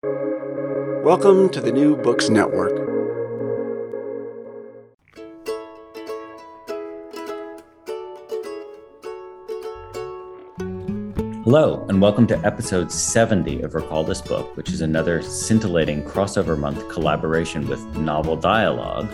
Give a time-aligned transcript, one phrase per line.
[0.00, 2.76] Welcome to the New Books Network.
[11.42, 16.56] Hello, and welcome to episode 70 of Recall This Book, which is another scintillating crossover
[16.56, 19.08] month collaboration with Novel Dialogue,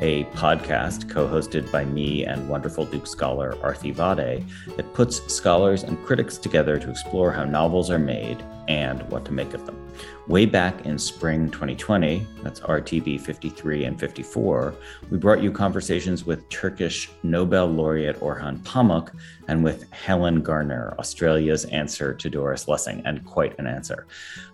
[0.00, 5.82] a podcast co hosted by me and wonderful Duke scholar Aarthi Vadde that puts scholars
[5.82, 9.89] and critics together to explore how novels are made and what to make of them.
[10.26, 14.74] Way back in spring 2020, that's RTB 53 and 54,
[15.10, 19.10] we brought you conversations with Turkish Nobel laureate Orhan Pamuk
[19.48, 24.06] and with Helen Garner, Australia's answer to Doris Lessing, and quite an answer.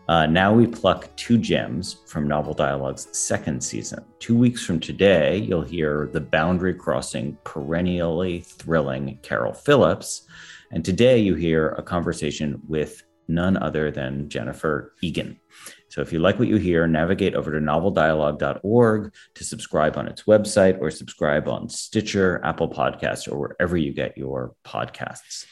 [0.08, 4.04] Uh, now we pluck two gems from Novel Dialogue's second season.
[4.18, 10.22] Two weeks from today, you'll hear the boundary crossing, perennially thrilling Caryl Phillips.
[10.70, 15.38] And today you hear a conversation with none other than Jennifer Egan.
[15.88, 20.24] So if you like what you hear, navigate over to noveldialogue.org to subscribe on its
[20.24, 25.46] website or subscribe on Stitcher, Apple Podcasts, or wherever you get your podcasts.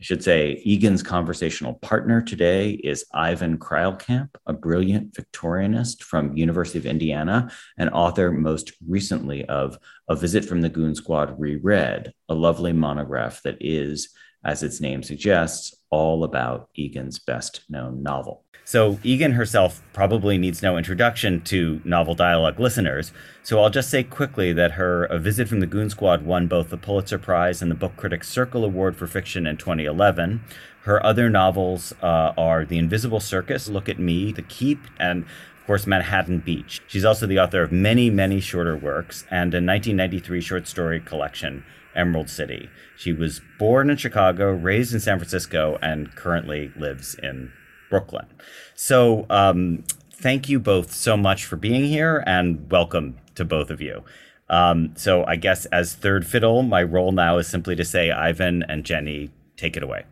[0.00, 6.78] I should say Egan's conversational partner today is Ivan Kreilkamp, a brilliant Victorianist from University
[6.78, 9.76] of Indiana and author most recently of
[10.08, 14.10] A Visit from the Goon Squad Reread, a lovely monograph that is,
[14.44, 18.44] as its name suggests, all about Egan's best known novel.
[18.64, 23.12] So, Egan herself probably needs no introduction to novel dialogue listeners.
[23.42, 26.68] So, I'll just say quickly that her A Visit from the Goon Squad won both
[26.68, 30.42] the Pulitzer Prize and the Book Critics Circle Award for Fiction in 2011.
[30.82, 35.66] Her other novels uh, are The Invisible Circus, Look at Me, The Keep, and of
[35.66, 36.82] course, Manhattan Beach.
[36.86, 41.64] She's also the author of many, many shorter works and a 1993 short story collection,
[41.98, 42.70] Emerald City.
[42.96, 47.52] She was born in Chicago, raised in San Francisco, and currently lives in
[47.90, 48.26] Brooklyn.
[48.74, 53.80] So, um, thank you both so much for being here and welcome to both of
[53.80, 54.04] you.
[54.48, 58.62] Um, so, I guess as third fiddle, my role now is simply to say, Ivan
[58.68, 60.04] and Jenny, take it away.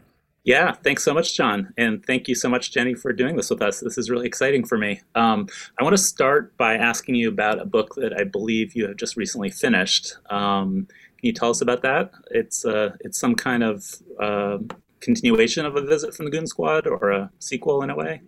[0.47, 1.75] Yeah, thanks so much, John.
[1.77, 3.81] And thank you so much, Jenny, for doing this with us.
[3.81, 5.01] This is really exciting for me.
[5.17, 5.49] Um,
[5.81, 8.97] I want to start by asking you about a book that I believe you have
[8.97, 10.17] just recently finished.
[10.31, 10.87] Um,
[11.27, 12.13] can you tell us about that?
[12.31, 13.85] It's, uh, it's some kind of
[14.21, 14.59] uh,
[15.01, 18.21] continuation of a visit from the Goon Squad or a sequel in a way?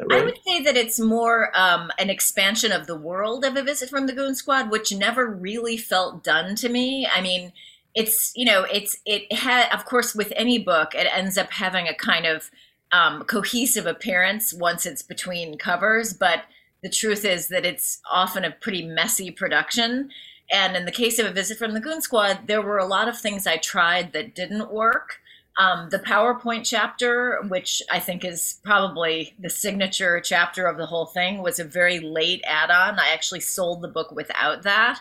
[0.00, 0.22] Right?
[0.22, 3.90] I would say that it's more um, an expansion of the world of a visit
[3.90, 7.06] from the Goon Squad, which never really felt done to me.
[7.06, 7.52] I mean,
[7.94, 11.86] it's you know, it's it had of course with any book, it ends up having
[11.88, 12.50] a kind of
[12.92, 16.44] um, cohesive appearance once it's between covers, but
[16.82, 20.10] the truth is that it's often a pretty messy production.
[20.50, 23.08] And in the case of a visit from the Goon Squad, there were a lot
[23.08, 25.20] of things I tried that didn't work.
[25.58, 31.06] Um, the PowerPoint chapter, which I think is probably the signature chapter of the whole
[31.06, 32.98] thing, was a very late add on.
[32.98, 35.00] I actually sold the book without that.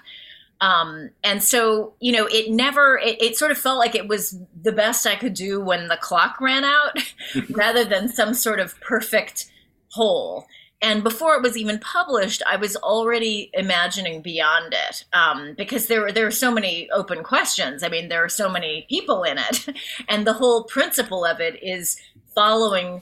[0.62, 4.40] Um, and so, you know, it never, it, it, sort of felt like it was
[4.64, 6.98] the best I could do when the clock ran out
[7.50, 9.52] rather than some sort of perfect
[9.90, 10.48] whole.
[10.86, 16.12] And before it was even published, I was already imagining beyond it um, because there,
[16.12, 17.82] there are so many open questions.
[17.82, 19.68] I mean, there are so many people in it.
[20.08, 21.98] And the whole principle of it is
[22.36, 23.02] following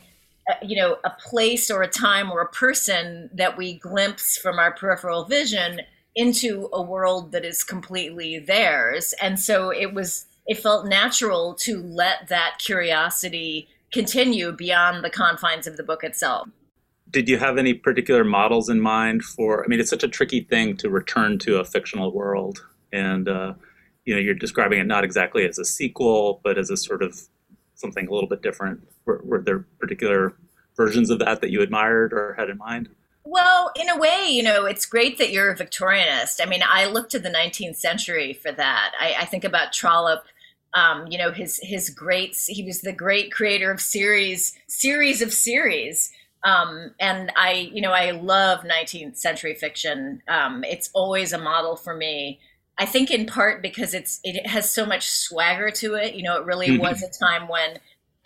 [0.50, 4.60] uh, you know a place or a time or a person that we glimpse from
[4.60, 5.82] our peripheral vision
[6.16, 11.82] into a world that is completely theirs and so it was it felt natural to
[11.82, 16.50] let that curiosity continue beyond the confines of the book itself
[17.14, 19.64] did you have any particular models in mind for?
[19.64, 23.54] I mean, it's such a tricky thing to return to a fictional world, and uh,
[24.04, 27.22] you know, you're describing it not exactly as a sequel, but as a sort of
[27.76, 28.82] something a little bit different.
[29.06, 30.36] Were, were there particular
[30.76, 32.90] versions of that that you admired or had in mind?
[33.24, 36.42] Well, in a way, you know, it's great that you're a Victorianist.
[36.42, 38.92] I mean, I look to the 19th century for that.
[39.00, 40.24] I, I think about Trollope.
[40.74, 42.36] Um, you know, his his great.
[42.48, 46.12] He was the great creator of series series of series
[46.44, 50.22] um, and I, you know, I love 19th century fiction.
[50.28, 52.40] Um, it's always a model for me.
[52.78, 56.16] I think in part because it's it has so much swagger to it.
[56.16, 56.82] You know, it really mm-hmm.
[56.82, 57.78] was a time when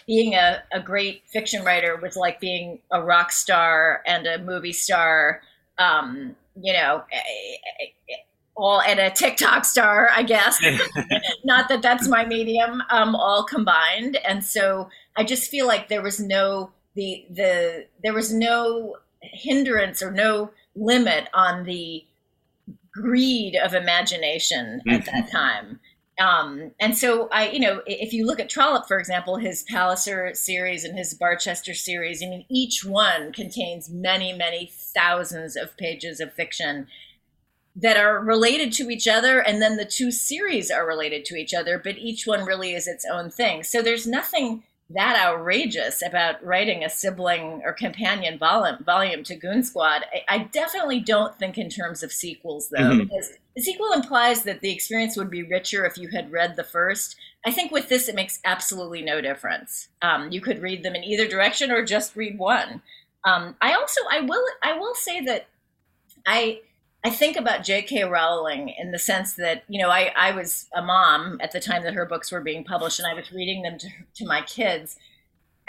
[0.07, 4.73] being a, a great fiction writer was like being a rock star and a movie
[4.73, 5.41] star.
[5.77, 7.03] Um, you know,
[8.55, 10.59] all and a TikTok star, I guess.
[11.45, 14.17] Not that that's my medium, um, all combined.
[14.25, 20.03] And so I just feel like there was no the the there was no hindrance
[20.03, 22.03] or no limit on the
[22.91, 25.37] greed of imagination at that mm-hmm.
[25.37, 25.79] time
[26.19, 30.33] Um, and so I, you know, if you look at Trollope, for example, his Palliser
[30.33, 36.19] series and his Barchester series, I mean, each one contains many, many thousands of pages
[36.19, 36.87] of fiction
[37.75, 39.39] that are related to each other.
[39.39, 42.87] And then the two series are related to each other, but each one really is
[42.87, 43.63] its own thing.
[43.63, 49.63] So there's nothing that outrageous about writing a sibling or companion volume, volume to Goon
[49.63, 50.03] Squad.
[50.13, 52.99] I, I definitely don't think in terms of sequels, though, mm-hmm.
[52.99, 56.63] because the sequel implies that the experience would be richer if you had read the
[56.63, 57.17] first.
[57.45, 59.89] I think with this, it makes absolutely no difference.
[60.01, 62.81] Um, you could read them in either direction or just read one.
[63.25, 65.47] Um, I also, I will, I will say that
[66.25, 66.61] I
[67.07, 68.03] I think about J.K.
[68.03, 71.83] Rowling in the sense that, you know, I, I was a mom at the time
[71.83, 74.97] that her books were being published and I was reading them to, to my kids.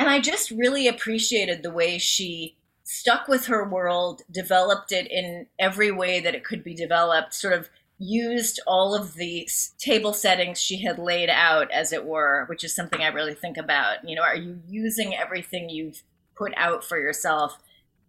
[0.01, 5.47] And I just really appreciated the way she stuck with her world, developed it in
[5.61, 7.71] every way that it could be developed, sort of
[8.01, 9.49] used all of the
[9.79, 13.57] table settings she had laid out, as it were, which is something I really think
[13.57, 13.99] about.
[14.05, 16.03] You know, are you using everything you've
[16.35, 17.59] put out for yourself?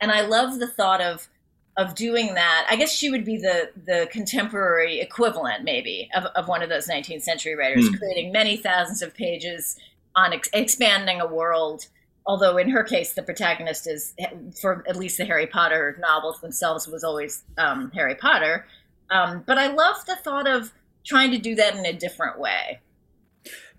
[0.02, 1.28] And I love the thought of,
[1.78, 2.68] of doing that.
[2.70, 6.88] I guess she would be the the contemporary equivalent, maybe, of, of one of those
[6.88, 7.98] 19th century writers, mm.
[7.98, 9.78] creating many thousands of pages
[10.16, 11.88] on ex- expanding a world.
[12.26, 14.14] Although in her case, the protagonist is,
[14.62, 18.68] for at least the Harry Potter novels themselves, was always um, Harry Potter.
[19.10, 20.72] Um, but I love the thought of
[21.04, 22.80] trying to do that in a different way.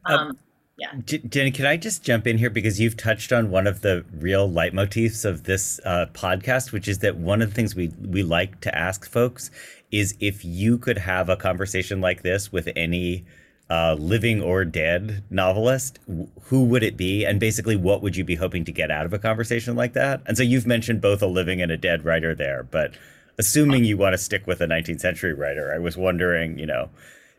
[0.06, 0.38] Um, um
[0.80, 0.94] yeah.
[1.04, 4.48] Jenny, can I just jump in here because you've touched on one of the real
[4.48, 8.60] leitmotifs of this uh, podcast, which is that one of the things we we like
[8.62, 9.50] to ask folks
[9.90, 13.26] is if you could have a conversation like this with any
[13.68, 15.98] uh, living or dead novelist,
[16.44, 17.26] who would it be?
[17.26, 20.22] And basically, what would you be hoping to get out of a conversation like that?
[20.24, 22.94] And so you've mentioned both a living and a dead writer there, but
[23.36, 26.88] assuming you want to stick with a 19th century writer, I was wondering, you know,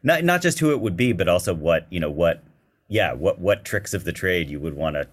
[0.03, 2.43] not not just who it would be, but also what you know what
[2.91, 5.07] yeah, what what tricks of the trade you would want to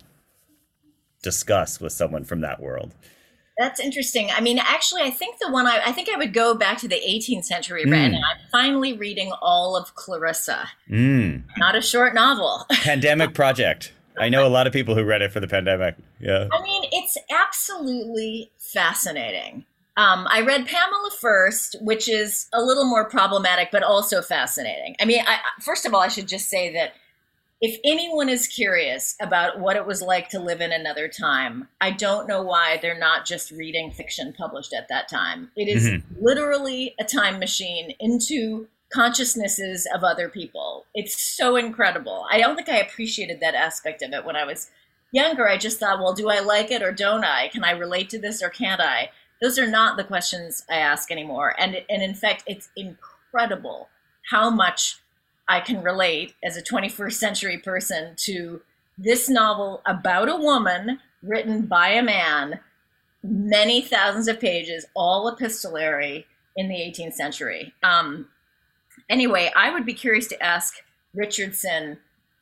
[1.22, 2.92] discuss with someone from that world.
[3.56, 4.30] That's interesting.
[4.32, 6.88] I mean, actually, I think the one I, I think I would go back to
[6.88, 7.94] the 18th century, mm.
[7.94, 10.68] and I'm finally reading all of Clarissa.
[10.90, 11.44] Mm.
[11.56, 12.66] Not a short novel.
[12.82, 13.92] Pandemic Project.
[14.18, 15.94] I know a lot of people who read it for the pandemic.
[16.18, 16.48] Yeah.
[16.52, 19.64] I mean, it's absolutely fascinating.
[19.96, 24.96] Um, I read Pamela first, which is a little more problematic, but also fascinating.
[25.00, 26.94] I mean, I, first of all, I should just say that
[27.60, 31.90] if anyone is curious about what it was like to live in another time, I
[31.90, 35.50] don't know why they're not just reading fiction published at that time.
[35.56, 36.14] It is mm-hmm.
[36.24, 40.86] literally a time machine into consciousnesses of other people.
[40.94, 42.26] It's so incredible.
[42.30, 44.70] I don't think I appreciated that aspect of it when I was
[45.12, 45.48] younger.
[45.48, 47.48] I just thought, well, do I like it or don't I?
[47.48, 49.10] Can I relate to this or can't I?
[49.42, 51.54] Those are not the questions I ask anymore.
[51.58, 53.88] And and in fact, it's incredible
[54.30, 55.00] how much
[55.48, 58.60] I can relate as a 21st century person to
[58.98, 62.60] this novel about a woman written by a man,
[63.22, 67.72] many thousands of pages, all epistolary in the 18th century.
[67.82, 68.28] Um,
[69.08, 70.74] anyway, I would be curious to ask
[71.14, 71.98] Richardson,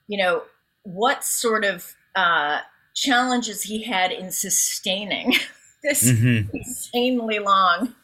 [0.09, 0.43] you know,
[0.83, 2.61] what sort of uh,
[2.95, 5.35] challenges he had in sustaining
[5.83, 6.49] this mm-hmm.
[6.57, 7.95] insanely long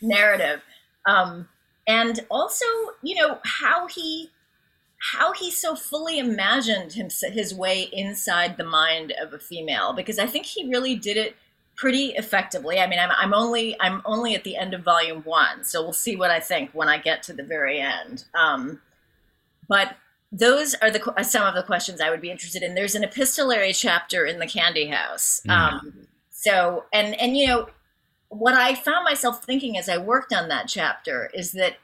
[0.00, 0.62] narrative.
[1.06, 1.48] Um,
[1.86, 2.64] and also,
[3.02, 4.30] you know, how he
[4.98, 10.18] how he so fully imagined him, his way inside the mind of a female because
[10.18, 11.36] I think he really did it
[11.76, 12.80] pretty effectively.
[12.80, 15.92] I mean, I'm, I'm only I'm only at the end of volume one, so we'll
[15.92, 18.24] see what I think when I get to the very end.
[18.34, 18.80] Um,
[19.68, 19.96] but
[20.32, 22.74] those are the some of the questions I would be interested in.
[22.74, 25.40] There's an epistolary chapter in the Candy House.
[25.46, 25.52] Mm.
[25.52, 27.68] Um, so and and you know
[28.28, 31.76] what I found myself thinking as I worked on that chapter is that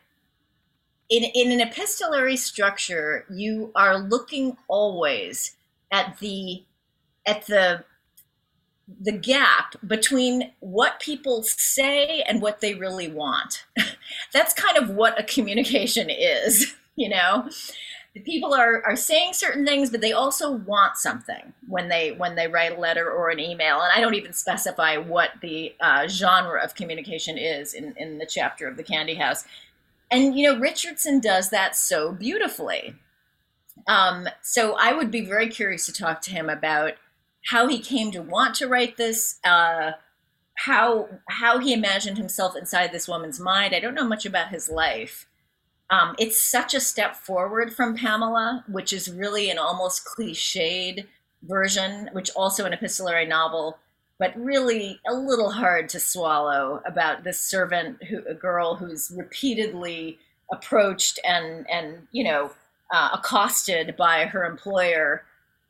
[1.15, 5.55] in, in an epistolary structure, you are looking always
[5.93, 6.65] at the
[7.25, 7.85] at the
[9.01, 13.65] the gap between what people say and what they really want.
[14.33, 17.49] That's kind of what a communication is, you know.
[18.25, 22.47] People are, are saying certain things, but they also want something when they when they
[22.47, 23.81] write a letter or an email.
[23.81, 28.27] And I don't even specify what the uh, genre of communication is in, in the
[28.27, 29.45] chapter of the Candy House
[30.15, 32.95] and you know richardson does that so beautifully.
[33.87, 36.95] Um, so i would be very curious to talk to him about
[37.47, 39.93] how he came to want to write this uh,
[40.57, 43.75] how how he imagined himself inside this woman's mind.
[43.75, 45.27] I don't know much about his life.
[45.91, 51.07] Um, it's such a step forward from pamela which is really an almost cliched
[51.43, 53.79] version which also an epistolary novel
[54.19, 60.19] but really a little hard to swallow about this servant who a girl who's repeatedly
[60.53, 62.51] approached and and you know
[62.93, 65.25] uh, accosted by her employer,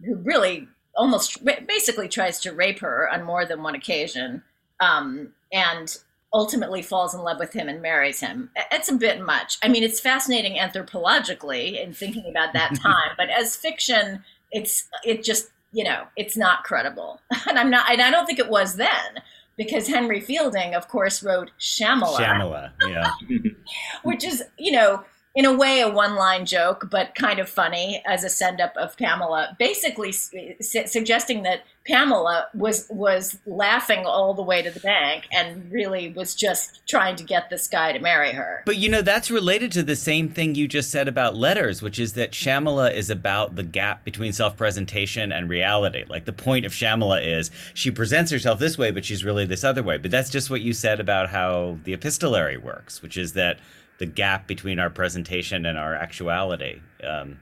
[0.05, 4.43] who really almost basically tries to rape her on more than one occasion,
[4.81, 5.99] um, and
[6.33, 8.51] ultimately falls in love with him and marries him.
[8.73, 9.57] It's a bit much.
[9.63, 15.25] I mean, it's fascinating anthropologically in thinking about that time, but as fiction, it's it
[15.25, 18.77] just you know it's not credible, and I'm not, and I don't think it was
[18.77, 19.23] then
[19.57, 22.17] because Henry Fielding, of course, wrote Shamela.
[22.17, 23.11] Shamela, yeah.
[24.03, 28.23] which is, you know, in a way a one-line joke, but kind of funny as
[28.23, 34.63] a send-up of Pamela, basically su- suggesting that Pamela was was laughing all the way
[34.63, 38.63] to the bank and really was just trying to get this guy to marry her.
[38.65, 41.99] But you know that's related to the same thing you just said about letters, which
[41.99, 46.05] is that Shamela is about the gap between self-presentation and reality.
[46.09, 49.65] Like the point of Shamela is she presents herself this way, but she's really this
[49.65, 49.99] other way.
[49.99, 53.59] But that's just what you said about how the epistolary works, which is that
[54.05, 56.81] the gap between our presentation and our actuality.
[57.03, 57.39] Um,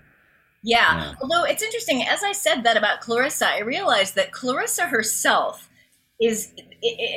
[0.62, 0.96] yeah.
[0.96, 1.14] yeah.
[1.20, 5.68] Although it's interesting, as I said that about Clarissa, I realized that Clarissa herself
[6.20, 6.52] is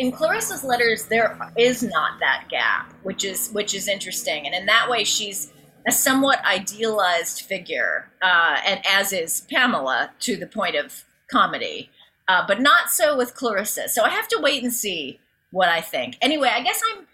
[0.02, 4.66] in Clarissa's letters there is not that gap, which is which is interesting, and in
[4.66, 5.54] that way she's
[5.88, 11.92] a somewhat idealized figure, uh, and as is Pamela to the point of comedy,
[12.28, 13.90] uh, but not so with Clarissa.
[13.90, 15.20] So I have to wait and see
[15.52, 16.18] what I think.
[16.20, 17.06] Anyway, I guess I'm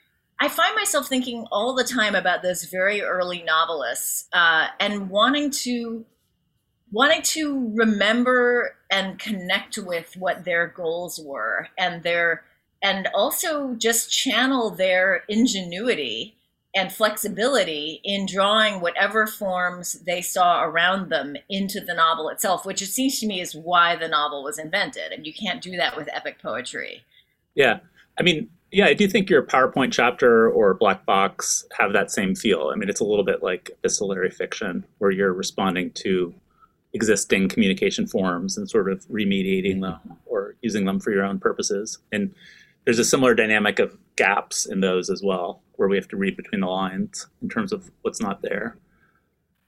[0.42, 5.52] I find myself thinking all the time about those very early novelists uh, and wanting
[5.52, 6.04] to
[6.92, 12.44] wanting to remember and connect with what their goals were and their
[12.82, 16.36] and also just channel their ingenuity
[16.74, 22.82] and flexibility in drawing whatever forms they saw around them into the novel itself, which
[22.82, 25.12] it seems to me is why the novel was invented.
[25.12, 27.04] And you can't do that with epic poetry.
[27.54, 27.82] Yeah.
[28.18, 32.36] I mean, yeah, I do think your PowerPoint chapter or Black Box have that same
[32.36, 32.72] feel.
[32.74, 36.34] I mean, it's a little bit like epistolary fiction where you're responding to
[36.94, 40.08] existing communication forms and sort of remediating mm-hmm.
[40.08, 41.98] them or using them for your own purposes.
[42.14, 42.34] And
[42.86, 46.38] there's a similar dynamic of gaps in those as well, where we have to read
[46.38, 48.78] between the lines in terms of what's not there.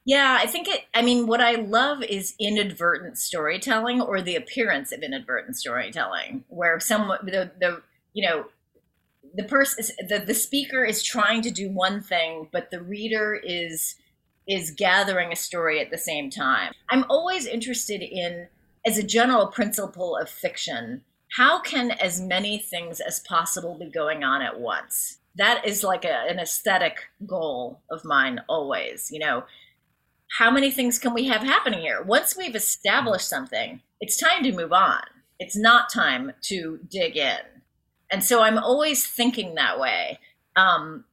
[0.06, 0.82] Yeah, I think it.
[0.94, 6.78] I mean, what I love is inadvertent storytelling or the appearance of inadvertent storytelling, where
[6.82, 7.82] someone the the
[8.12, 8.46] you know
[9.34, 13.96] the person the, the speaker is trying to do one thing but the reader is
[14.48, 16.74] is gathering a story at the same time.
[16.90, 18.48] I'm always interested in
[18.86, 21.02] as a general principle of fiction
[21.38, 25.18] how can as many things as possible be going on at once?
[25.36, 29.44] That is like a, an aesthetic goal of mine always you know?
[30.38, 32.02] How many things can we have happening here?
[32.02, 35.02] Once we've established something it's time to move on.
[35.40, 37.40] It's not time to dig in
[38.14, 40.20] and so I'm always thinking that way.
[40.56, 41.04] Um,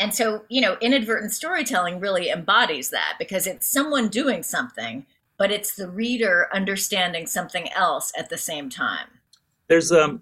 [0.00, 5.06] and so, you know, inadvertent storytelling really embodies that because it's someone doing something,
[5.38, 9.06] but it's the reader understanding something else at the same time.
[9.68, 10.20] There's um,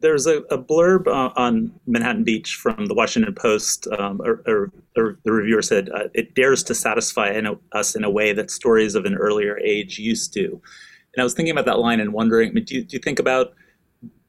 [0.00, 3.88] there's a, a blurb uh, on Manhattan Beach from the Washington Post.
[3.98, 7.96] Um, or, or, or the reviewer said, uh, "It dares to satisfy in a, us
[7.96, 10.44] in a way that stories of an earlier age used to."
[11.14, 13.54] And I was thinking about that line and wondering, do you, do you think about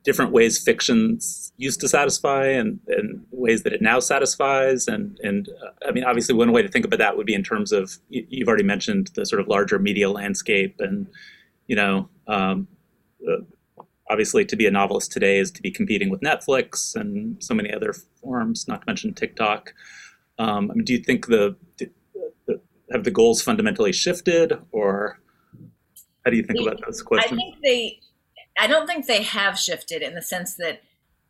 [0.03, 4.87] different ways fictions used to satisfy and, and ways that it now satisfies.
[4.87, 7.43] And, and uh, I mean, obviously, one way to think about that would be in
[7.43, 10.75] terms of you've already mentioned the sort of larger media landscape.
[10.79, 11.07] And,
[11.67, 12.67] you know, um,
[13.27, 13.43] uh,
[14.09, 17.73] obviously, to be a novelist today is to be competing with Netflix and so many
[17.73, 19.73] other forms, not to mention TikTok.
[20.37, 21.91] Um, I mean, do you think the, the,
[22.47, 22.61] the,
[22.93, 25.19] have the goals fundamentally shifted or
[26.23, 27.33] how do you think about those questions?
[27.39, 27.99] I think they
[28.59, 30.81] I don't think they have shifted in the sense that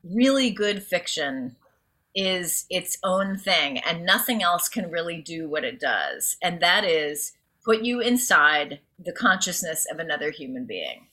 [0.04, 1.56] really good fiction
[2.16, 6.38] is its own thing and nothing else can really do what it does.
[6.42, 7.34] And that is
[7.64, 11.08] put you inside the consciousness of another human being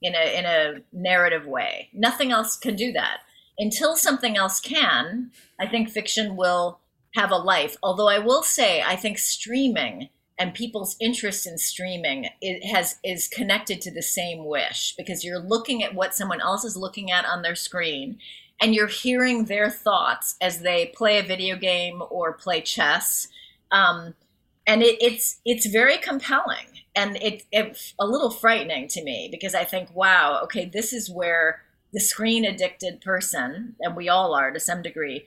[0.00, 1.88] in a in a narrative way.
[1.92, 3.18] Nothing else can do that.
[3.58, 6.78] Until something else can, I think fiction will
[7.16, 7.76] have a life.
[7.82, 13.28] Although I will say I think streaming and people's interest in streaming it has is
[13.28, 17.24] connected to the same wish because you're looking at what someone else is looking at
[17.24, 18.18] on their screen
[18.60, 23.28] and you're hearing their thoughts as they play a video game or play chess.
[23.70, 24.14] Um,
[24.66, 29.54] and it, it's it's very compelling and it, it's a little frightening to me because
[29.54, 34.50] i think wow okay this is where the screen addicted person and we all are
[34.50, 35.26] to some degree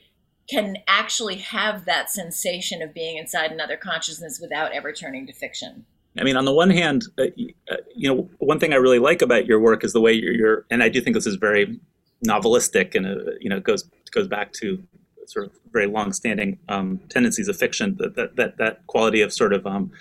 [0.51, 5.85] can actually have that sensation of being inside another consciousness without ever turning to fiction.
[6.19, 7.23] I mean, on the one hand, uh,
[7.71, 10.33] uh, you know, one thing I really like about your work is the way you're,
[10.33, 11.79] you're and I do think this is very
[12.27, 14.83] novelistic, and uh, you know, goes goes back to
[15.25, 17.95] sort of very long-standing um, tendencies of fiction.
[17.97, 19.91] That, that that that quality of sort of um,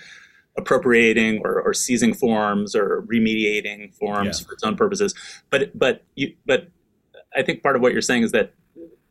[0.57, 4.47] appropriating or, or seizing forms or remediating forms yeah.
[4.47, 5.15] for its own purposes.
[5.49, 6.67] But but you but
[7.33, 8.53] I think part of what you're saying is that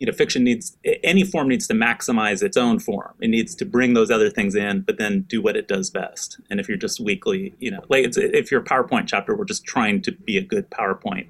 [0.00, 3.14] you know fiction needs any form needs to maximize its own form.
[3.20, 6.40] It needs to bring those other things in, but then do what it does best.
[6.50, 9.64] And if you're just weekly, you know, like if you're a PowerPoint chapter, we're just
[9.64, 11.28] trying to be a good PowerPoint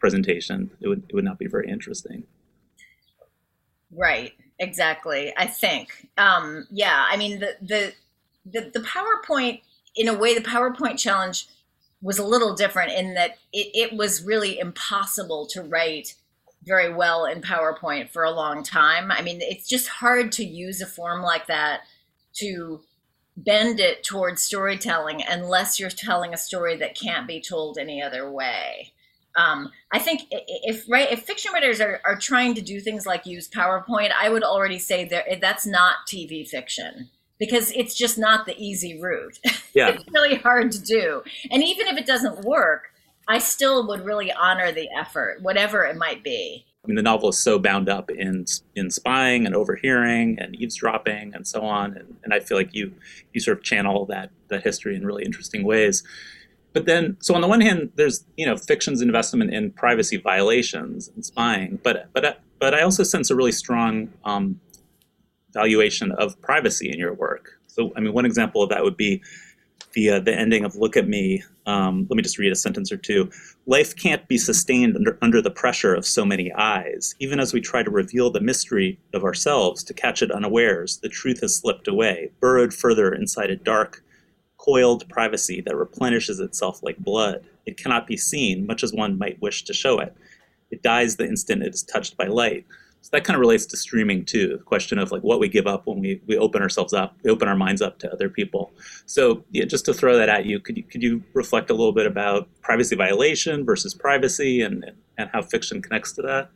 [0.00, 0.70] presentation.
[0.80, 2.24] It would it would not be very interesting.
[3.92, 4.32] Right.
[4.58, 5.34] Exactly.
[5.36, 6.08] I think.
[6.16, 7.06] Um, yeah.
[7.08, 7.92] I mean the the
[8.46, 9.60] the, the PowerPoint,
[9.94, 11.48] in a way, the PowerPoint challenge
[12.02, 16.14] was a little different in that it, it was really impossible to write
[16.64, 19.10] very well in PowerPoint for a long time.
[19.10, 21.80] I mean, it's just hard to use a form like that
[22.34, 22.80] to
[23.36, 28.30] bend it towards storytelling unless you're telling a story that can't be told any other
[28.30, 28.92] way.
[29.36, 33.26] Um, I think if right if fiction writers are, are trying to do things like
[33.26, 38.46] use PowerPoint, I would already say that that's not TV fiction because it's just not
[38.46, 39.38] the easy route.
[39.74, 39.88] Yeah.
[39.88, 41.24] it's really hard to do.
[41.50, 42.93] And even if it doesn't work,
[43.28, 46.66] I still would really honor the effort, whatever it might be.
[46.84, 48.44] I mean, the novel is so bound up in
[48.76, 52.92] in spying and overhearing and eavesdropping and so on, and, and I feel like you
[53.32, 56.02] you sort of channel that that history in really interesting ways.
[56.74, 61.08] But then, so on the one hand, there's you know fiction's investment in privacy violations
[61.08, 64.60] and spying, but but but I also sense a really strong um,
[65.54, 67.60] valuation of privacy in your work.
[67.66, 69.22] So, I mean, one example of that would be
[69.94, 72.92] the uh, the ending of "Look at Me." Um, let me just read a sentence
[72.92, 73.30] or two.
[73.66, 77.14] Life can't be sustained under, under the pressure of so many eyes.
[77.20, 81.08] Even as we try to reveal the mystery of ourselves to catch it unawares, the
[81.08, 84.04] truth has slipped away, burrowed further inside a dark,
[84.58, 87.46] coiled privacy that replenishes itself like blood.
[87.64, 90.14] It cannot be seen, much as one might wish to show it.
[90.70, 92.66] It dies the instant it is touched by light.
[93.04, 94.56] So that kind of relates to streaming too.
[94.56, 97.30] The question of like what we give up when we, we open ourselves up, we
[97.30, 98.72] open our minds up to other people.
[99.04, 101.92] So yeah, just to throw that at you, could you could you reflect a little
[101.92, 106.48] bit about privacy violation versus privacy and and how fiction connects to that?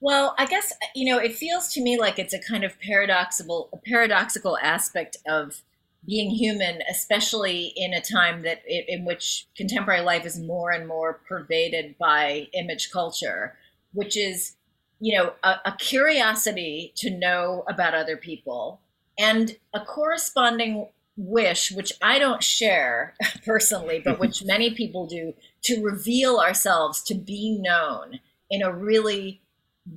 [0.00, 3.68] Well, I guess you know it feels to me like it's a kind of paradoxical
[3.74, 5.60] a paradoxical aspect of
[6.06, 11.20] being human, especially in a time that in which contemporary life is more and more
[11.28, 13.58] pervaded by image culture,
[13.92, 14.56] which is
[15.00, 18.80] you know, a, a curiosity to know about other people
[19.18, 23.14] and a corresponding wish, which I don't share
[23.46, 29.40] personally, but which many people do, to reveal ourselves, to be known in a really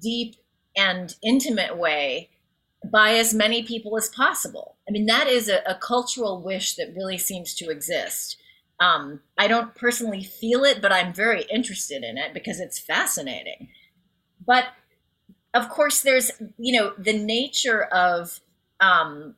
[0.01, 0.35] deep
[0.75, 2.29] and intimate way
[2.91, 4.75] by as many people as possible.
[4.87, 8.37] I mean, that is a, a cultural wish that really seems to exist.
[8.79, 13.69] Um, I don't personally feel it, but I'm very interested in it because it's fascinating.
[14.45, 14.65] But
[15.53, 18.39] of course, there's you know the nature of
[18.79, 19.35] um,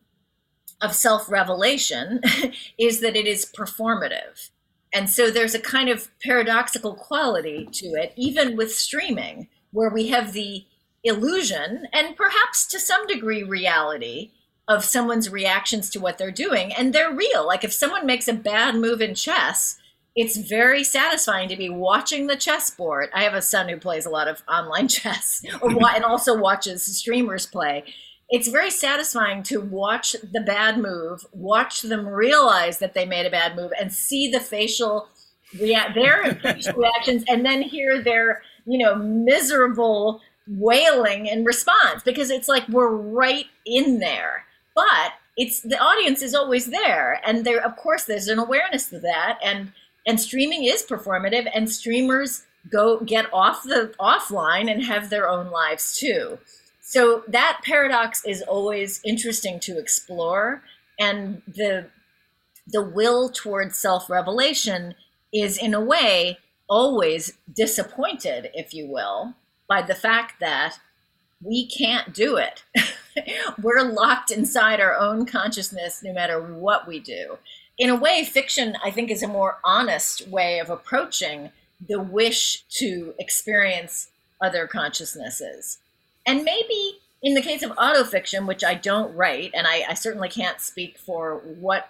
[0.82, 2.22] of self revelation
[2.78, 4.50] is that it is performative,
[4.94, 10.08] and so there's a kind of paradoxical quality to it, even with streaming, where we
[10.08, 10.66] have the
[11.04, 14.32] illusion and perhaps to some degree reality
[14.68, 17.46] of someone's reactions to what they're doing and they're real.
[17.46, 19.78] Like if someone makes a bad move in chess
[20.16, 23.10] it's very satisfying to be watching the chessboard.
[23.14, 26.84] I have a son who plays a lot of online chess or, and also watches
[26.84, 27.84] streamers play.
[28.30, 33.32] It's very satisfying to watch the bad move, watch them realize that they made a
[33.32, 35.08] bad move, and see the facial
[35.60, 42.30] rea- their facial reactions, and then hear their you know miserable wailing in response because
[42.30, 44.46] it's like we're right in there.
[44.76, 49.00] But it's the audience is always there, and there of course there's an awareness to
[49.00, 49.72] that, and
[50.10, 55.52] and streaming is performative and streamers go get off the offline and have their own
[55.52, 56.40] lives too.
[56.82, 60.64] So that paradox is always interesting to explore
[61.00, 61.86] and the
[62.66, 64.96] the will towards self-revelation
[65.32, 69.36] is in a way always disappointed if you will
[69.68, 70.80] by the fact that
[71.44, 72.64] we can't do it.
[73.62, 77.38] We're locked inside our own consciousness no matter what we do
[77.80, 81.52] in a way, fiction, I think, is a more honest way of approaching
[81.88, 84.10] the wish to experience
[84.42, 85.80] other consciousnesses.
[86.28, 90.28] And maybe in the case of autofiction, which I don't write, and I, I certainly
[90.28, 91.90] can't speak for what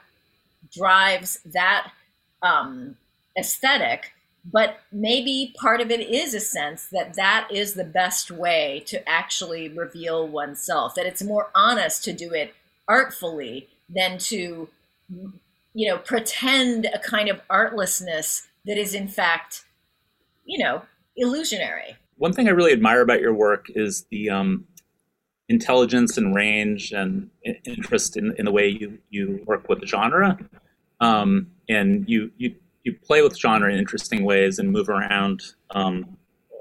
[0.71, 1.91] drives that
[2.43, 2.95] um,
[3.37, 4.13] aesthetic,
[4.45, 9.07] but maybe part of it is a sense that that is the best way to
[9.09, 12.53] actually reveal oneself, that it's more honest to do it
[12.87, 14.69] artfully than to
[15.73, 19.65] you know, pretend a kind of artlessness that is in fact,
[20.45, 20.83] you know,
[21.15, 21.95] illusionary.
[22.17, 24.65] One thing I really admire about your work is the um,
[25.47, 27.29] intelligence and range and
[27.65, 30.37] interest in, in the way you, you work with the genre.
[31.01, 36.17] Um, and you, you, you play with genre in interesting ways and move around um,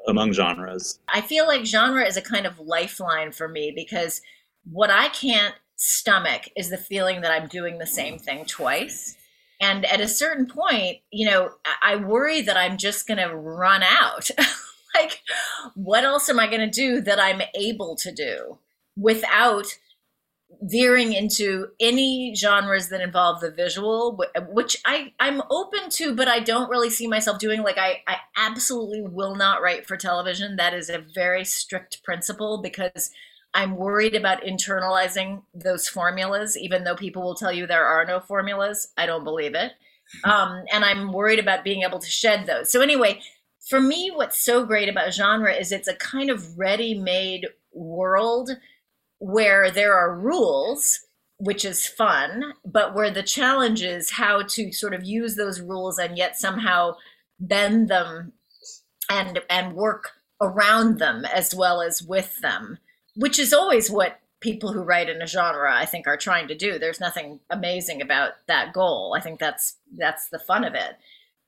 [0.06, 1.00] among genres.
[1.08, 4.22] I feel like genre is a kind of lifeline for me because
[4.70, 9.16] what I can't stomach is the feeling that I'm doing the same thing twice.
[9.60, 13.82] And at a certain point, you know, I worry that I'm just going to run
[13.82, 14.30] out.
[14.94, 15.20] like,
[15.74, 18.58] what else am I going to do that I'm able to do
[18.96, 19.66] without
[20.62, 26.40] veering into any genres that involve the visual, which I, I'm open to, but I
[26.40, 27.62] don't really see myself doing.
[27.62, 30.56] Like, I, I absolutely will not write for television.
[30.56, 33.12] That is a very strict principle because
[33.54, 38.20] I'm worried about internalizing those formulas, even though people will tell you there are no
[38.20, 38.88] formulas.
[38.96, 39.72] I don't believe it.
[40.24, 42.70] Um, and I'm worried about being able to shed those.
[42.70, 43.20] So, anyway,
[43.68, 48.50] for me, what's so great about genre is it's a kind of ready made world
[49.18, 51.00] where there are rules,
[51.38, 55.98] which is fun, but where the challenge is how to sort of use those rules
[55.98, 56.94] and yet somehow
[57.40, 58.32] bend them
[59.10, 62.78] and and work around them as well as with them
[63.18, 66.54] which is always what people who write in a genre I think are trying to
[66.54, 66.78] do.
[66.78, 69.14] There's nothing amazing about that goal.
[69.16, 70.96] I think that's that's the fun of it.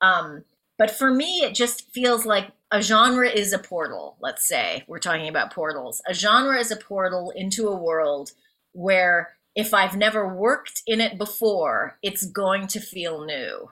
[0.01, 0.45] Um,
[0.77, 4.17] but for me, it just feels like a genre is a portal.
[4.21, 6.03] Let's say we're talking about portals.
[6.09, 8.33] A genre is a portal into a world
[8.73, 13.71] where if I've never worked in it before, it's going to feel new.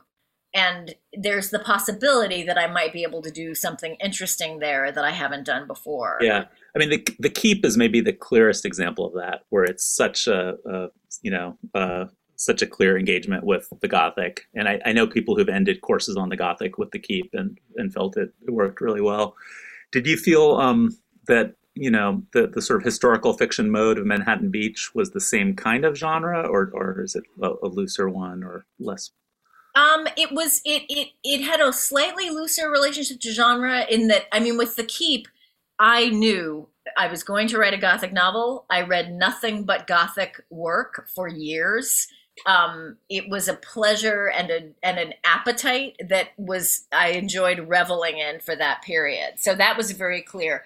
[0.58, 5.04] And there's the possibility that I might be able to do something interesting there that
[5.04, 6.18] I haven't done before.
[6.20, 6.46] Yeah.
[6.74, 10.26] I mean, the the keep is maybe the clearest example of that, where it's such
[10.26, 10.88] a, a
[11.22, 15.36] you know uh, such a clear engagement with the Gothic, and I, I, know people
[15.36, 18.80] who've ended courses on the Gothic with the keep and and felt it, it worked
[18.80, 19.36] really well.
[19.92, 24.06] Did you feel um, that you know the the sort of historical fiction mode of
[24.06, 28.08] Manhattan Beach was the same kind of genre, or or is it a, a looser
[28.08, 29.10] one or less
[29.78, 34.24] um, it was it it it had a slightly looser relationship to genre in that
[34.32, 35.28] I mean with the keep
[35.78, 38.66] I knew I was going to write a Gothic novel.
[38.68, 42.08] I read nothing but Gothic work for years.
[42.46, 48.18] Um, it was a pleasure and a and an appetite that was I enjoyed reveling
[48.18, 49.34] in for that period.
[49.36, 50.64] So that was very clear.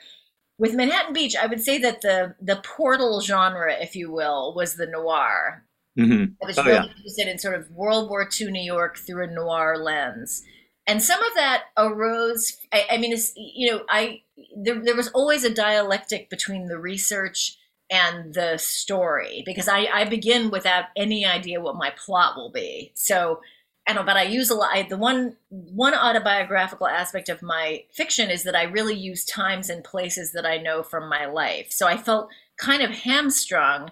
[0.58, 4.76] With Manhattan Beach, I would say that the the portal genre, if you will, was
[4.76, 5.64] the noir.
[5.98, 6.32] Mm-hmm.
[6.42, 6.84] I was oh, really yeah.
[6.84, 10.42] interested in sort of World War II New York through a noir lens
[10.86, 14.22] and some of that arose i, I mean it's you know i
[14.56, 17.56] there, there was always a dialectic between the research
[17.90, 22.92] and the story because i i begin without any idea what my plot will be
[22.94, 23.40] so
[23.84, 24.70] I know, but I use a lot.
[24.72, 29.68] I, the one one autobiographical aspect of my fiction is that I really use times
[29.68, 31.72] and places that I know from my life.
[31.72, 33.90] So I felt kind of hamstrung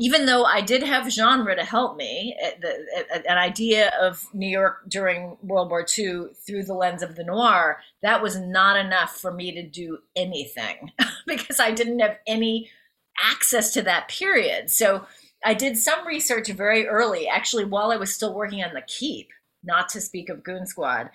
[0.00, 4.24] even though I did have genre to help me, eh, the, eh, an idea of
[4.32, 8.76] New York during World War II through the lens of the noir, that was not
[8.76, 10.92] enough for me to do anything
[11.26, 12.70] because I didn't have any
[13.20, 14.70] access to that period.
[14.70, 15.04] So
[15.44, 19.30] I did some research very early, actually, while I was still working on the Keep,
[19.64, 21.10] not to speak of Goon Squad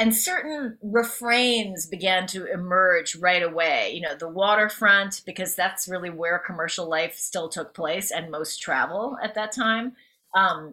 [0.00, 3.92] and certain refrains began to emerge right away.
[3.92, 8.62] You know, the waterfront, because that's really where commercial life still took place and most
[8.62, 9.92] travel at that time.
[10.34, 10.72] Um,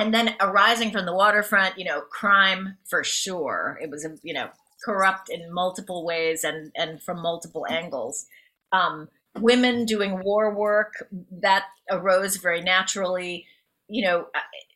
[0.00, 3.78] and then arising from the waterfront, you know, crime for sure.
[3.80, 4.48] It was, you know,
[4.84, 8.26] corrupt in multiple ways and, and from multiple angles.
[8.72, 13.46] Um, women doing war work, that arose very naturally
[13.88, 14.26] you know,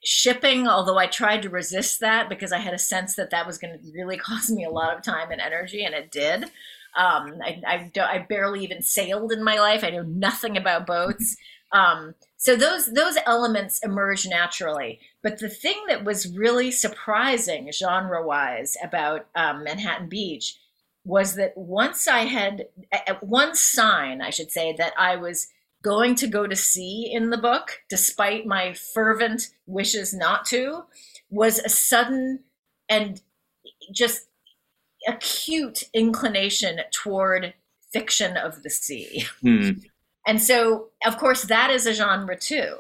[0.05, 3.59] shipping, although I tried to resist that because I had a sense that that was
[3.59, 6.45] going to really cost me a lot of time and energy, and it did.
[6.97, 9.85] Um, I, I, I, barely even sailed in my life.
[9.85, 11.37] I knew nothing about boats.
[11.73, 14.99] Um, so those those elements emerge naturally.
[15.23, 20.59] But the thing that was really surprising genre wise about um, Manhattan Beach
[21.05, 22.67] was that once I had
[23.07, 25.49] at one sign, I should say, that I was
[25.83, 30.85] going to go to sea in the book, despite my fervent wishes not to,
[31.31, 32.41] was a sudden
[32.89, 33.23] and
[33.93, 34.29] just
[35.09, 37.55] acute inclination toward
[37.93, 39.27] fiction of the sea.
[39.41, 39.71] Hmm.
[40.27, 42.77] And so, of course, that is a genre too.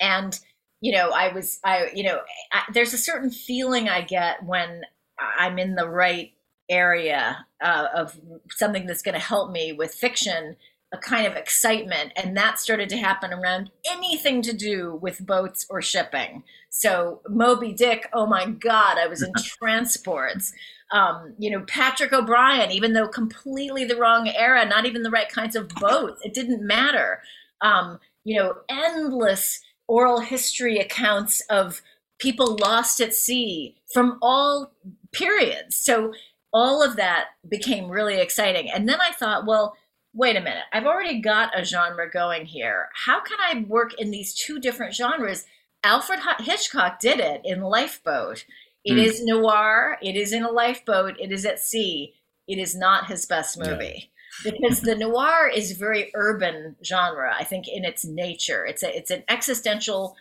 [0.00, 0.38] And,
[0.80, 2.20] you know, I was, I, you know,
[2.52, 4.82] I, there's a certain feeling I get when
[5.18, 6.32] I'm in the right
[6.68, 8.18] area uh, of
[8.50, 10.56] something that's going to help me with fiction
[10.92, 15.66] a kind of excitement and that started to happen around anything to do with boats
[15.68, 20.52] or shipping so moby dick oh my god i was in transports
[20.90, 25.28] um, you know, Patrick O'Brian even though completely the wrong era, not even the right
[25.28, 27.20] kinds of boats, it didn't matter.
[27.60, 31.82] Um, you know, endless oral history accounts of
[32.18, 34.72] people lost at sea from all
[35.12, 35.76] periods.
[35.76, 36.12] So
[36.52, 38.70] all of that became really exciting.
[38.70, 39.76] And then I thought, well,
[40.14, 42.88] wait a minute, I've already got a genre going here.
[43.06, 45.44] How can I work in these two different genres?
[45.84, 48.44] Alfred Hitchcock did it in Lifeboat.
[48.84, 49.04] It mm.
[49.04, 52.14] is noir, it is in a lifeboat, it is at sea.
[52.46, 54.10] It is not his best movie.
[54.44, 54.52] Yeah.
[54.52, 58.64] because the noir is very urban genre, I think, in its nature.
[58.64, 60.16] It's a it's an existential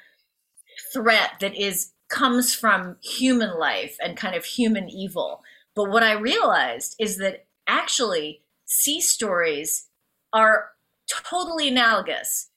[0.93, 5.43] threat that is comes from human life and kind of human evil.
[5.75, 9.87] But what I realized is that actually sea stories
[10.31, 10.69] are
[11.09, 12.49] totally analogous.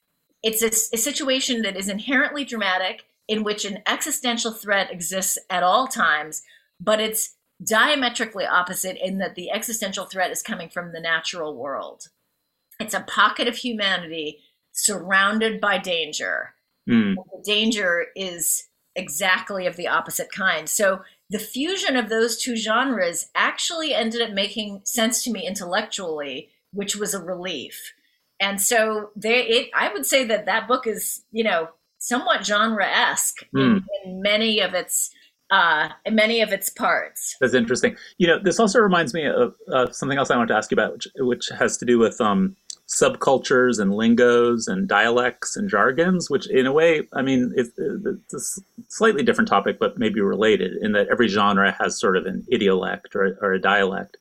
[0.42, 5.62] It's a, a, situation that is inherently dramatic, in which an existential threat exists at
[5.62, 6.42] all times,
[6.80, 12.08] but it's diametrically opposite in that the existential threat is coming from the natural world.
[12.80, 14.40] It's a pocket of humanity
[14.72, 16.54] surrounded by danger.
[16.88, 17.14] Mm.
[17.14, 20.68] The danger is exactly of the opposite kind.
[20.68, 26.50] So the fusion of those two genres actually ended up making sense to me intellectually,
[26.72, 27.92] which was a relief.
[28.40, 33.44] And so they, it, I would say that that book is, you know, somewhat genre-esque
[33.54, 33.60] mm.
[33.60, 34.08] in, hmm.
[34.08, 35.10] in, many of its
[35.50, 37.36] uh, in many of its parts.
[37.40, 37.96] That's interesting.
[38.18, 40.76] You know, this also reminds me of uh, something else I want to ask you
[40.76, 42.56] about, which, which has to do with um,
[42.90, 48.58] subcultures and lingos and dialects and jargons, which in a way, I mean, it's, it's
[48.58, 52.44] a slightly different topic, but maybe related in that every genre has sort of an
[52.52, 54.16] idiolect or, or a dialect.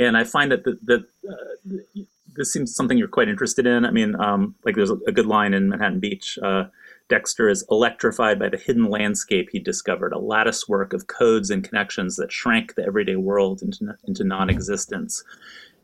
[0.00, 2.02] And I find that, that, uh,
[2.34, 3.84] this seems something you're quite interested in.
[3.84, 6.38] I mean, um, like there's a good line in Manhattan Beach.
[6.42, 6.64] Uh,
[7.08, 11.62] Dexter is electrified by the hidden landscape he discovered, a lattice work of codes and
[11.62, 15.22] connections that shrank the everyday world into, into non-existence.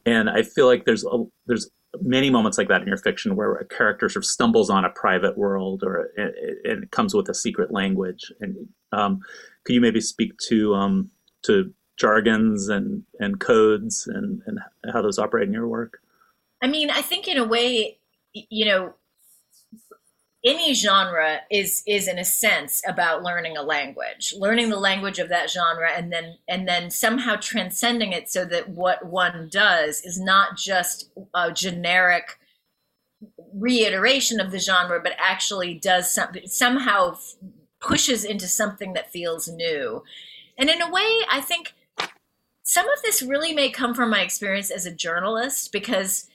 [0.07, 1.71] And I feel like there's a, there's
[2.03, 4.91] many moments like that in your fiction where a character sort of stumbles on a
[4.91, 8.33] private world or and it comes with a secret language.
[8.41, 9.21] And um,
[9.65, 11.11] could you maybe speak to um,
[11.43, 14.59] to jargons and and codes and and
[14.93, 16.01] how those operate in your work?
[16.63, 17.99] I mean, I think in a way,
[18.33, 18.95] you know,
[20.49, 25.29] any genre is is in a sense about learning a language learning the language of
[25.29, 30.19] that genre and then and then somehow transcending it so that what one does is
[30.19, 32.39] not just a generic
[33.53, 37.15] reiteration of the genre but actually does some, somehow
[37.79, 40.03] pushes into something that feels new.
[40.57, 41.75] And in a way i think
[42.63, 46.29] some of this really may come from my experience as a journalist because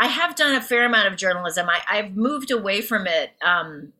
[0.00, 1.68] I have done a fair amount of journalism.
[1.68, 3.92] I, have moved away from it um,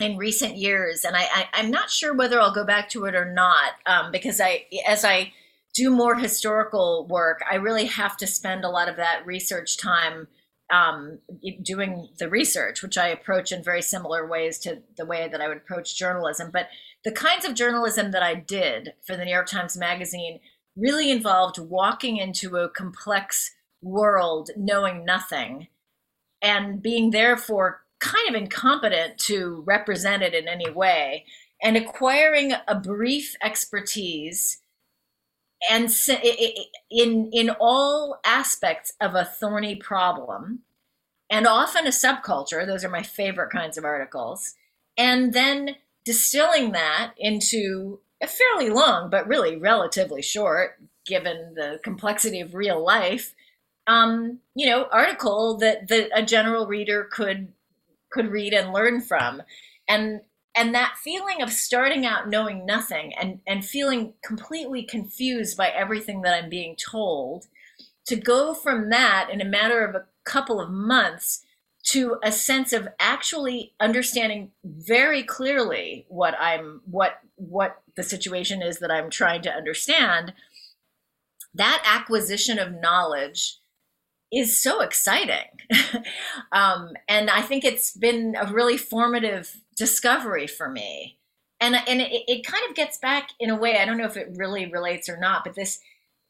[0.00, 3.30] in recent years, and I, am not sure whether I'll go back to it or
[3.30, 5.34] not um, because I, as I
[5.74, 10.28] do more historical work, I really have to spend a lot of that research time
[10.70, 11.18] um,
[11.62, 15.48] doing the research, which I approach in very similar ways to the way that I
[15.48, 16.48] would approach journalism.
[16.50, 16.68] But
[17.04, 20.40] the kinds of journalism that I did for the New York Times Magazine
[20.76, 23.52] really involved walking into a complex
[23.86, 25.68] world knowing nothing
[26.42, 31.24] and being therefore kind of incompetent to represent it in any way
[31.62, 34.58] and acquiring a brief expertise
[35.70, 35.90] and
[36.90, 40.60] in in all aspects of a thorny problem
[41.30, 44.54] and often a subculture those are my favorite kinds of articles
[44.98, 52.40] and then distilling that into a fairly long but really relatively short given the complexity
[52.40, 53.34] of real life
[53.86, 57.48] um, you know, article that, that a general reader could
[58.10, 59.42] could read and learn from.
[59.88, 60.20] And
[60.56, 66.22] and that feeling of starting out knowing nothing and, and feeling completely confused by everything
[66.22, 67.46] that I'm being told,
[68.06, 71.42] to go from that in a matter of a couple of months
[71.86, 78.78] to a sense of actually understanding very clearly what I'm what what the situation is
[78.78, 80.32] that I'm trying to understand,
[81.54, 83.58] that acquisition of knowledge
[84.32, 85.46] is so exciting.
[86.52, 91.18] um, and I think it's been a really formative discovery for me.
[91.60, 94.16] And, and it, it kind of gets back in a way, I don't know if
[94.16, 95.80] it really relates or not, but this,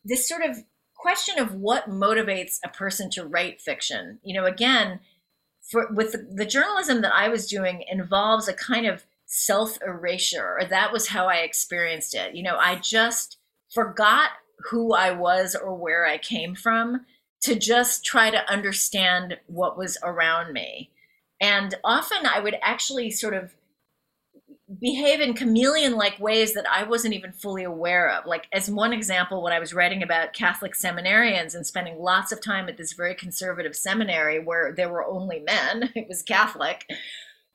[0.05, 0.63] this sort of
[0.95, 4.19] question of what motivates a person to write fiction.
[4.23, 5.01] You know, again,
[5.63, 10.57] for, with the, the journalism that I was doing involves a kind of self erasure,
[10.61, 12.35] or that was how I experienced it.
[12.35, 13.39] You know, I just
[13.73, 14.31] forgot
[14.71, 17.05] who I was or where I came from
[17.47, 20.91] to just try to understand what was around me.
[21.41, 23.55] And often I would actually sort of
[24.81, 28.27] behave in chameleon like ways that I wasn't even fully aware of.
[28.27, 32.43] Like, as one example, when I was writing about Catholic seminarians and spending lots of
[32.43, 36.85] time at this very conservative seminary where there were only men, it was Catholic,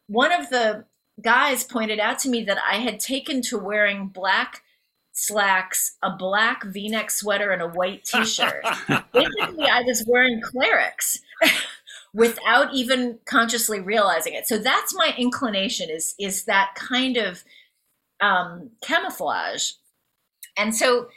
[0.08, 0.86] one of the
[1.22, 4.64] guys pointed out to me that I had taken to wearing black
[5.14, 8.64] slacks, a black v neck sweater, and a white t shirt.
[9.14, 11.20] Basically, I was wearing clerics.
[12.14, 14.48] without even consciously realizing it.
[14.48, 17.44] So that's my inclination is is that kind of
[18.22, 19.72] um, camouflage.
[20.58, 21.08] And so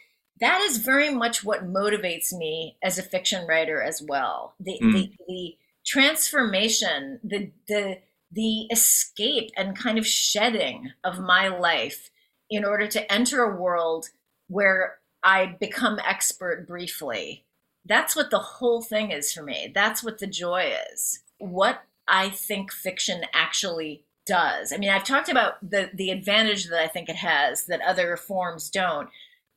[0.41, 4.55] that is very much what motivates me as a fiction writer as well.
[4.61, 4.93] The mm.
[4.93, 7.99] the, the transformation, the the
[8.33, 12.11] the escape and kind of shedding of my life
[12.51, 14.11] in order to enter a world
[14.49, 17.45] where I become expert briefly
[17.87, 19.71] that's what the whole thing is for me.
[19.75, 21.21] That's what the joy is.
[21.39, 24.73] What I think fiction actually does.
[24.73, 28.17] I mean, I've talked about the the advantage that I think it has that other
[28.17, 29.09] forms don't.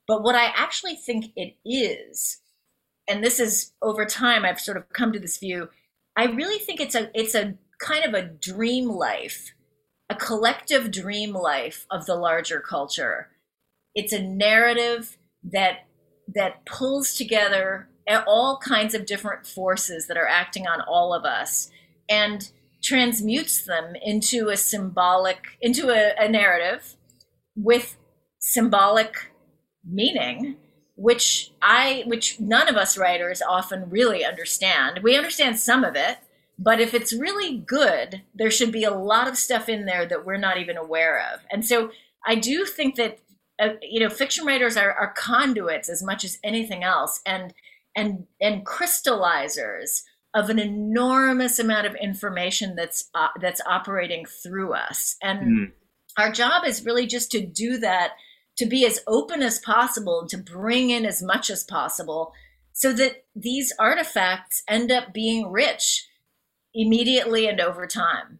[0.06, 2.38] But what I actually think it is,
[3.06, 5.70] and this is over time I've sort of come to this view,
[6.16, 9.54] I really think it's a it's a kind of a dream life,
[10.10, 13.28] a collective dream life of the larger culture.
[13.94, 15.86] It's a narrative that
[16.34, 17.88] that pulls together
[18.26, 21.70] all kinds of different forces that are acting on all of us
[22.08, 22.50] and
[22.82, 26.96] transmutes them into a symbolic into a, a narrative
[27.56, 27.96] with
[28.38, 29.32] symbolic
[29.84, 30.56] meaning
[30.94, 36.18] which i which none of us writers often really understand we understand some of it
[36.58, 40.26] but if it's really good there should be a lot of stuff in there that
[40.26, 41.90] we're not even aware of and so
[42.26, 43.18] i do think that
[43.60, 47.54] uh, you know fiction writers are, are conduits as much as anything else and
[47.96, 50.02] and and crystallizers
[50.34, 55.72] of an enormous amount of information that's uh, that's operating through us and mm.
[56.16, 58.12] our job is really just to do that
[58.56, 62.32] to be as open as possible to bring in as much as possible
[62.72, 66.07] so that these artifacts end up being rich
[66.78, 68.38] immediately and over time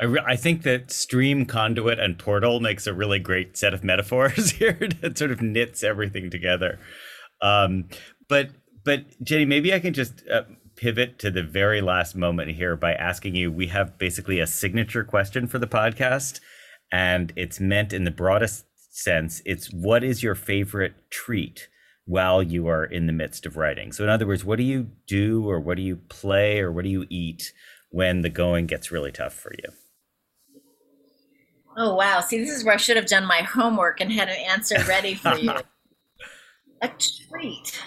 [0.00, 3.84] I, re- I think that stream conduit and portal makes a really great set of
[3.84, 6.78] metaphors here that sort of knits everything together
[7.40, 7.88] um,
[8.28, 8.50] but
[8.84, 10.42] but Jenny, maybe I can just uh,
[10.76, 13.52] pivot to the very last moment here by asking you.
[13.52, 16.40] We have basically a signature question for the podcast,
[16.90, 19.42] and it's meant in the broadest sense.
[19.44, 21.68] It's what is your favorite treat
[22.04, 23.92] while you are in the midst of writing?
[23.92, 26.84] So, in other words, what do you do, or what do you play, or what
[26.84, 27.52] do you eat
[27.90, 29.72] when the going gets really tough for you?
[31.76, 32.20] Oh wow!
[32.20, 35.14] See, this is where I should have done my homework and had an answer ready
[35.14, 35.52] for you.
[36.82, 37.80] a treat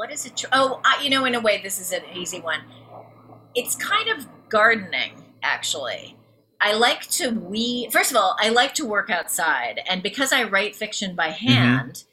[0.00, 0.46] what is it?
[0.50, 2.60] Oh, I, you know, in a way, this is an easy one.
[3.54, 6.16] It's kind of gardening, actually.
[6.58, 10.44] I like to we first of all, I like to work outside, and because I
[10.44, 11.46] write fiction by mm-hmm.
[11.46, 12.09] hand, mm-hmm.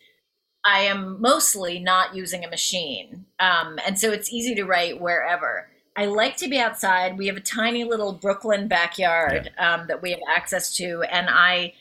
[0.68, 5.70] I am mostly not using a machine, um, and so it's easy to write wherever.
[5.96, 7.18] I like to be outside.
[7.18, 9.76] We have a tiny little Brooklyn backyard yeah.
[9.76, 11.74] um, that we have access to, and I,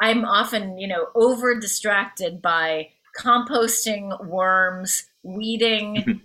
[0.00, 6.22] I'm often, you know, over distracted by composting worms, weeding,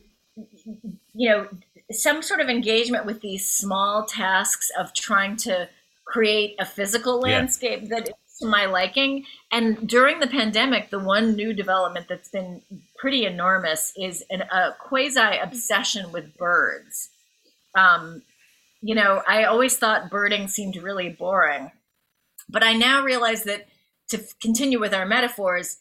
[1.15, 1.47] you know,
[1.91, 5.67] some sort of engagement with these small tasks of trying to
[6.05, 7.89] create a physical landscape yeah.
[7.89, 9.25] that to my liking.
[9.51, 12.61] And during the pandemic, the one new development that's been
[12.97, 17.09] pretty enormous is an, a quasi obsession with birds.
[17.75, 18.23] Um,
[18.81, 21.71] you know, I always thought birding seemed really boring,
[22.49, 23.67] but I now realize that
[24.09, 25.77] to continue with our metaphors,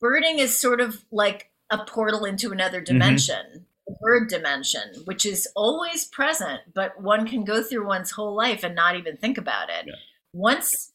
[0.00, 2.94] birding is sort of like a portal into another mm-hmm.
[2.94, 3.58] dimension, mm-hmm.
[3.86, 8.64] the bird dimension, which is always present, but one can go through one's whole life
[8.64, 9.84] and not even think about it.
[9.86, 9.94] Yeah.
[10.32, 10.92] Once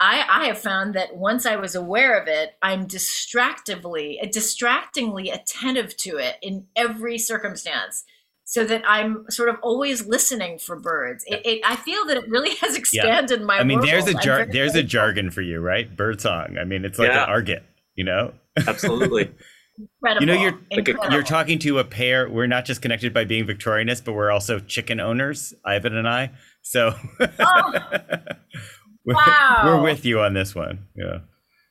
[0.00, 5.30] I, I have found that once I was aware of it, I'm distractively, uh, distractingly
[5.30, 8.04] attentive to it in every circumstance
[8.44, 11.24] so that I'm sort of always listening for birds.
[11.26, 13.46] It, it, I feel that it really has expanded yeah.
[13.46, 13.58] my.
[13.58, 13.90] I mean, world.
[13.90, 15.94] there's a jar- there's a jargon for you, right?
[15.94, 16.56] Bird song.
[16.58, 17.24] I mean, it's like yeah.
[17.24, 17.62] an argot,
[17.94, 18.32] you know.
[18.66, 19.30] Absolutely.
[19.78, 20.20] Incredible.
[20.20, 21.12] You know, you're Incredible.
[21.12, 22.28] you're talking to a pair.
[22.28, 26.30] We're not just connected by being Victorianists, but we're also chicken owners, Ivan and I.
[26.62, 28.36] So oh, we're,
[29.16, 29.62] wow.
[29.64, 30.86] we're with you on this one.
[30.96, 31.18] Yeah.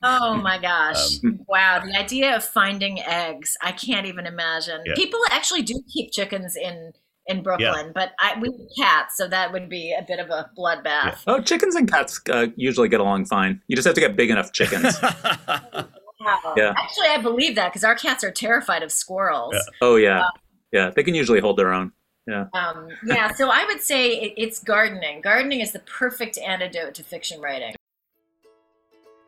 [0.02, 1.22] Oh my gosh.
[1.24, 1.80] Um, wow.
[1.84, 4.80] The idea of finding eggs, I can't even imagine.
[4.86, 4.94] Yeah.
[4.94, 6.92] People actually do keep chickens in
[7.26, 7.92] in Brooklyn, yeah.
[7.94, 11.04] but I, we have cats, so that would be a bit of a bloodbath.
[11.04, 11.16] Yeah.
[11.26, 13.60] Oh, chickens and cats uh, usually get along fine.
[13.68, 14.96] You just have to get big enough chickens.
[16.20, 16.54] Wow.
[16.56, 16.74] Yeah.
[16.76, 19.54] Actually, I believe that because our cats are terrified of squirrels.
[19.54, 19.60] Yeah.
[19.80, 20.30] Oh yeah, uh,
[20.72, 20.90] yeah.
[20.90, 21.92] They can usually hold their own.
[22.28, 22.44] Yeah.
[22.52, 23.32] Um, yeah.
[23.32, 25.22] So I would say it, it's gardening.
[25.22, 27.74] Gardening is the perfect antidote to fiction writing.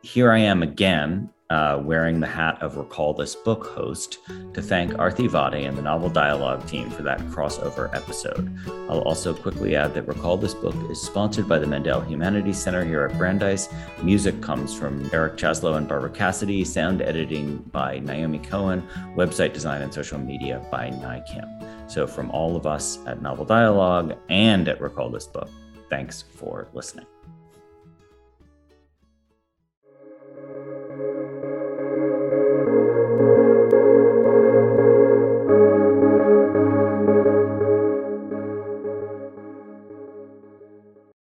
[0.03, 4.19] Here I am again uh, wearing the hat of Recall This Book host
[4.53, 8.49] to thank Aarthi Vadde and the Novel Dialogue team for that crossover episode.
[8.89, 12.85] I'll also quickly add that Recall This Book is sponsored by the Mandel Humanities Center
[12.85, 13.67] here at Brandeis.
[14.01, 19.81] Music comes from Eric Chasalow and Barbara Cassidy, sound editing by Naomi Cohen, website design
[19.81, 21.70] and social media by Nye Kim.
[21.91, 25.49] So, from all of us at Novel Dialogue and at Recall This Book,
[25.89, 27.05] thanks for listening.